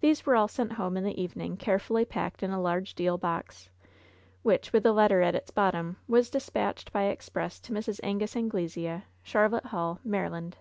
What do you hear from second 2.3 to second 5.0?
in a large deal box, which, with a